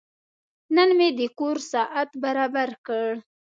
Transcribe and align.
نن 0.75 0.89
مې 0.97 1.09
د 1.19 1.21
کور 1.37 1.57
ساعت 1.71 2.09
برابر 2.23 2.69
کړ. 2.85 3.07